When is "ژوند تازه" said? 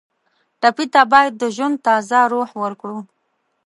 1.55-2.19